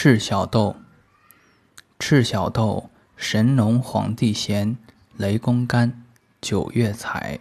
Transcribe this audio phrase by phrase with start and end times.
[0.00, 0.76] 赤小豆，
[1.98, 4.78] 赤小豆，神农皇帝咸，
[5.16, 6.04] 雷公干，
[6.40, 7.40] 九月采。